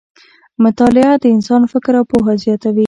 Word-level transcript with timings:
مطالعه 0.63 1.13
د 1.23 1.25
انسان 1.35 1.61
فکر 1.71 1.93
او 1.99 2.05
پوهه 2.11 2.33
زیاتوي. 2.43 2.79